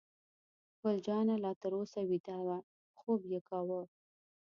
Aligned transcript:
ګل 0.81 0.97
جانه 1.05 1.35
لا 1.43 1.51
تر 1.61 1.71
اوسه 1.79 2.01
ویده 2.09 2.37
وه، 2.47 2.57
خوب 2.99 3.21
یې 3.31 3.39
کاوه. 3.49 3.81